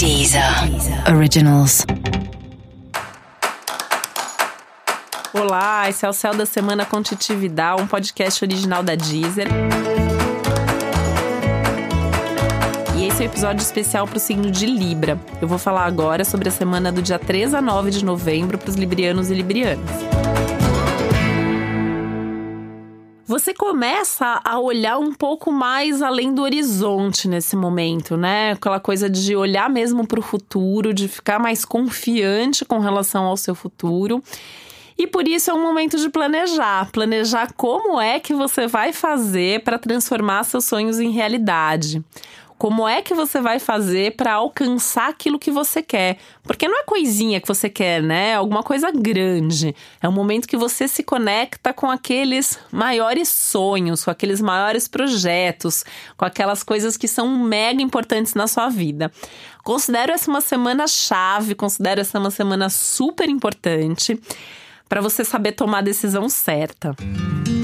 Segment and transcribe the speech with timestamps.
[0.00, 0.42] Deezer
[1.14, 1.84] Originals.
[5.34, 9.46] Olá, esse é o Céu da Semana com Titi Vidal, um podcast original da Deezer.
[12.96, 15.20] E esse é o um episódio especial para o signo de Libra.
[15.38, 18.70] Eu vou falar agora sobre a semana do dia 3 a 9 de novembro para
[18.70, 20.29] os librianos e librianas.
[23.30, 28.50] Você começa a olhar um pouco mais além do horizonte nesse momento, né?
[28.50, 33.36] Aquela coisa de olhar mesmo para o futuro, de ficar mais confiante com relação ao
[33.36, 34.20] seu futuro.
[34.98, 39.62] E por isso é um momento de planejar, planejar como é que você vai fazer
[39.62, 42.02] para transformar seus sonhos em realidade.
[42.60, 46.18] Como é que você vai fazer para alcançar aquilo que você quer?
[46.42, 48.32] Porque não é coisinha que você quer, né?
[48.32, 49.74] É alguma coisa grande.
[49.98, 55.86] É um momento que você se conecta com aqueles maiores sonhos, com aqueles maiores projetos,
[56.18, 59.10] com aquelas coisas que são mega importantes na sua vida.
[59.64, 64.20] Considero essa uma semana chave, considero essa uma semana super importante
[64.86, 66.94] para você saber tomar a decisão certa.
[67.00, 67.59] Música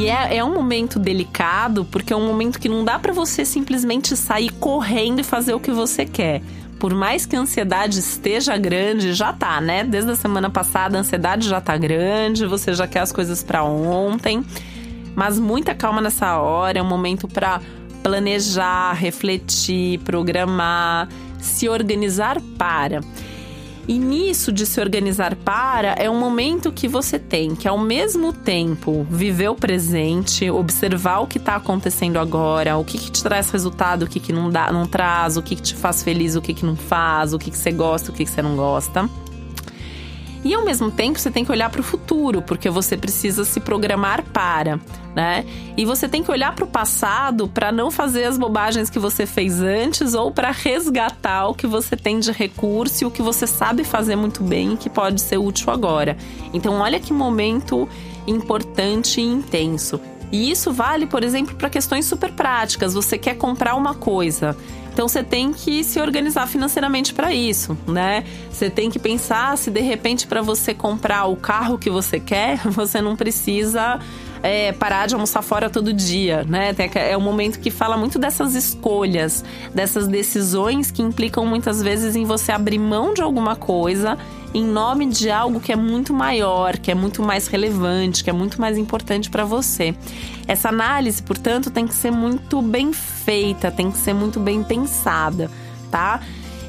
[0.00, 3.44] E é, é um momento delicado, porque é um momento que não dá para você
[3.44, 6.40] simplesmente sair correndo e fazer o que você quer
[6.78, 9.84] por mais que a ansiedade esteja grande, já tá, né?
[9.84, 13.62] Desde a semana passada a ansiedade já tá grande, você já quer as coisas para
[13.62, 14.42] ontem.
[15.14, 17.60] Mas muita calma nessa hora, é um momento para
[18.02, 21.06] planejar, refletir, programar,
[21.38, 23.02] se organizar para.
[23.90, 28.32] E nisso de se organizar para é um momento que você tem que ao mesmo
[28.32, 33.50] tempo viver o presente, observar o que está acontecendo agora, o que, que, te traz
[33.50, 36.40] resultado, o que, que não dá, não traz, o que, que te faz feliz, o
[36.40, 39.10] que, que não faz, o que, que você gosta, o que, que você não gosta.
[40.44, 43.60] E ao mesmo tempo você tem que olhar para o futuro, porque você precisa se
[43.60, 44.80] programar para,
[45.14, 45.44] né?
[45.76, 49.26] E você tem que olhar para o passado para não fazer as bobagens que você
[49.26, 53.46] fez antes ou para resgatar o que você tem de recurso e o que você
[53.46, 56.16] sabe fazer muito bem e que pode ser útil agora.
[56.54, 57.86] Então, olha que momento
[58.26, 60.00] importante e intenso.
[60.32, 62.94] E isso vale, por exemplo, para questões super práticas.
[62.94, 64.56] Você quer comprar uma coisa.
[64.92, 68.24] Então você tem que se organizar financeiramente para isso, né?
[68.50, 72.58] Você tem que pensar se de repente para você comprar o carro que você quer,
[72.68, 74.00] você não precisa
[74.42, 76.74] é, parar de almoçar fora todo dia, né?
[76.94, 82.24] É um momento que fala muito dessas escolhas, dessas decisões que implicam muitas vezes em
[82.24, 84.18] você abrir mão de alguma coisa
[84.52, 88.32] em nome de algo que é muito maior, que é muito mais relevante, que é
[88.32, 89.94] muito mais importante para você.
[90.46, 95.50] Essa análise, portanto, tem que ser muito bem feita, tem que ser muito bem pensada,
[95.90, 96.20] tá?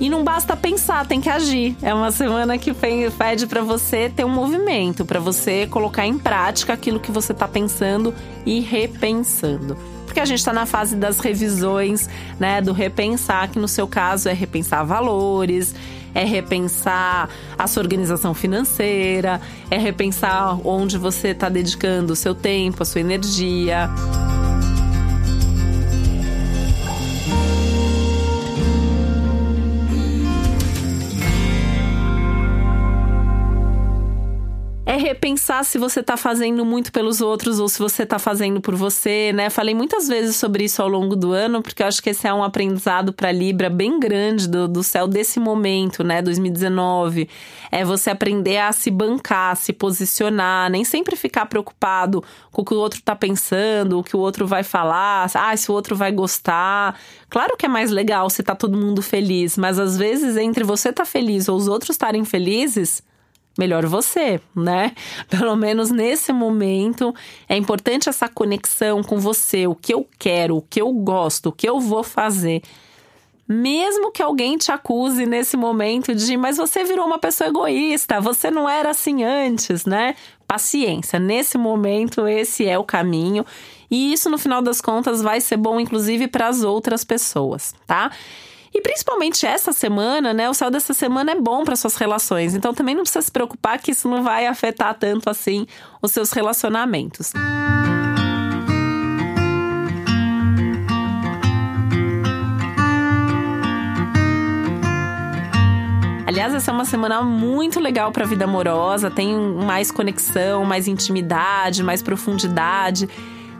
[0.00, 1.76] E não basta pensar, tem que agir.
[1.82, 6.72] É uma semana que pede para você ter um movimento, para você colocar em prática
[6.72, 8.14] aquilo que você está pensando
[8.46, 12.60] e repensando porque a gente está na fase das revisões, né?
[12.60, 15.76] Do repensar, que no seu caso é repensar valores,
[16.12, 19.40] é repensar a sua organização financeira,
[19.70, 23.88] é repensar onde você está dedicando o seu tempo, a sua energia.
[35.08, 39.32] Repensar se você tá fazendo muito pelos outros ou se você tá fazendo por você,
[39.32, 39.48] né?
[39.48, 42.34] Falei muitas vezes sobre isso ao longo do ano, porque eu acho que esse é
[42.34, 46.20] um aprendizado para Libra bem grande do, do céu desse momento, né?
[46.20, 47.26] 2019.
[47.70, 52.74] É você aprender a se bancar, se posicionar, nem sempre ficar preocupado com o que
[52.74, 56.12] o outro tá pensando, o que o outro vai falar, ah, se o outro vai
[56.12, 56.98] gostar.
[57.30, 60.92] Claro que é mais legal se tá todo mundo feliz, mas às vezes entre você
[60.92, 63.02] tá feliz ou os outros estarem felizes,
[63.58, 64.92] melhor você, né?
[65.28, 67.12] Pelo menos nesse momento
[67.48, 71.52] é importante essa conexão com você, o que eu quero, o que eu gosto, o
[71.52, 72.62] que eu vou fazer.
[73.48, 78.50] Mesmo que alguém te acuse nesse momento de, mas você virou uma pessoa egoísta, você
[78.50, 80.14] não era assim antes, né?
[80.46, 83.44] Paciência, nesse momento esse é o caminho
[83.90, 88.10] e isso no final das contas vai ser bom inclusive para as outras pessoas, tá?
[88.78, 90.48] E principalmente essa semana, né?
[90.48, 92.54] O céu dessa semana é bom para suas relações.
[92.54, 95.66] Então também não precisa se preocupar que isso não vai afetar tanto assim
[96.00, 97.32] os seus relacionamentos.
[106.24, 110.86] Aliás, essa é uma semana muito legal para a vida amorosa, tem mais conexão, mais
[110.86, 113.08] intimidade, mais profundidade.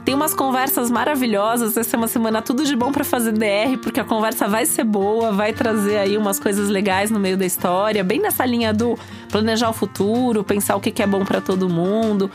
[0.08, 1.76] Tem umas conversas maravilhosas.
[1.76, 4.82] Essa é uma semana tudo de bom para fazer DR, porque a conversa vai ser
[4.82, 8.98] boa, vai trazer aí umas coisas legais no meio da história, bem nessa linha do
[9.28, 12.30] planejar o futuro, pensar o que é bom para todo mundo.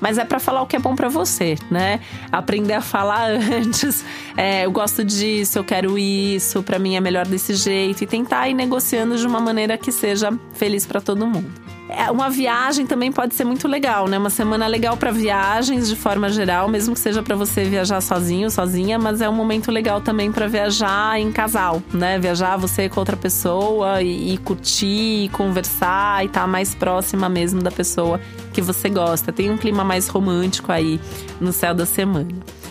[0.00, 2.00] mas é para falar o que é bom para você, né?
[2.32, 3.28] Aprender a falar
[3.60, 4.02] antes.
[4.34, 8.48] É, eu gosto disso, eu quero isso, para mim é melhor desse jeito e tentar
[8.48, 11.71] ir negociando de uma maneira que seja feliz para todo mundo.
[11.88, 14.16] É, uma viagem também pode ser muito legal, né?
[14.16, 18.50] Uma semana legal para viagens de forma geral, mesmo que seja para você viajar sozinho,
[18.50, 22.18] sozinha, mas é um momento legal também para viajar em casal, né?
[22.18, 27.28] Viajar você com outra pessoa e, e curtir, e conversar e estar tá mais próxima
[27.28, 28.20] mesmo da pessoa
[28.52, 29.32] que você gosta.
[29.32, 31.00] Tem um clima mais romântico aí
[31.40, 32.61] no céu da semana.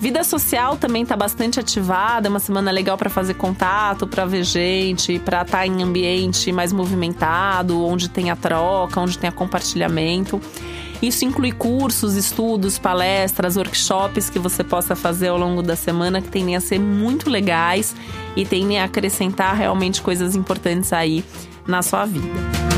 [0.00, 4.44] Vida social também tá bastante ativada, é uma semana legal para fazer contato, para ver
[4.44, 9.32] gente, para estar tá em ambiente mais movimentado, onde tem a troca, onde tem a
[9.32, 10.40] compartilhamento.
[11.02, 16.28] Isso inclui cursos, estudos, palestras, workshops que você possa fazer ao longo da semana que
[16.28, 17.94] tendem a ser muito legais
[18.34, 21.22] e tendem a acrescentar realmente coisas importantes aí
[21.66, 22.69] na sua vida.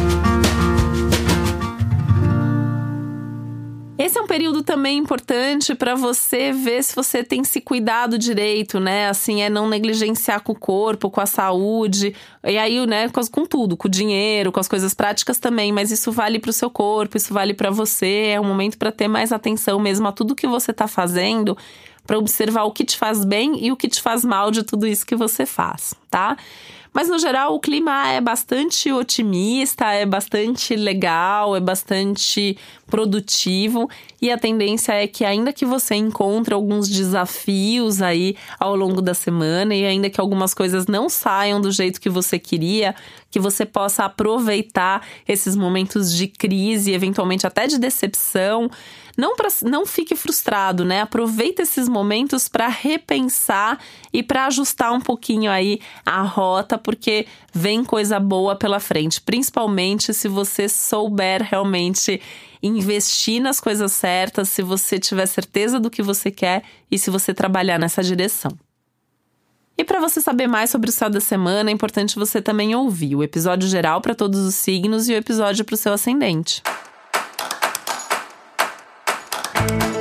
[4.32, 9.10] Período também importante para você ver se você tem se cuidado direito, né?
[9.10, 13.44] Assim, é não negligenciar com o corpo, com a saúde, e aí, né, com, com
[13.44, 16.70] tudo, com o dinheiro, com as coisas práticas também, mas isso vale para o seu
[16.70, 20.34] corpo, isso vale para você, é um momento para ter mais atenção mesmo a tudo
[20.34, 21.54] que você está fazendo,
[22.06, 24.86] para observar o que te faz bem e o que te faz mal de tudo
[24.86, 26.36] isso que você faz, tá?
[26.92, 33.88] Mas no geral o clima é bastante otimista, é bastante legal, é bastante produtivo
[34.20, 39.14] e a tendência é que ainda que você encontre alguns desafios aí ao longo da
[39.14, 42.94] semana e ainda que algumas coisas não saiam do jeito que você queria,
[43.30, 48.70] que você possa aproveitar esses momentos de crise, eventualmente até de decepção,
[49.16, 51.02] não, pra, não fique frustrado, né?
[51.02, 53.78] Aproveita esses momentos para repensar
[54.12, 60.12] e para ajustar um pouquinho aí a rota, porque vem coisa boa pela frente, principalmente
[60.12, 62.20] se você souber realmente
[62.62, 67.34] investir nas coisas certas, se você tiver certeza do que você quer e se você
[67.34, 68.52] trabalhar nessa direção.
[69.76, 73.16] E para você saber mais sobre o céu da semana, é importante você também ouvir
[73.16, 76.62] o episódio geral para todos os signos e o episódio para o seu ascendente.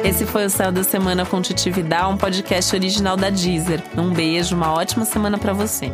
[0.04, 3.82] Esse foi o Céu da Semana com Titividade, um podcast original da Deezer.
[3.98, 5.92] Um beijo, uma ótima semana para você.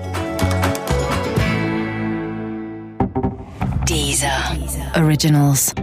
[3.85, 4.57] Deezer.
[4.57, 5.03] Deezer.
[5.03, 5.73] Originals.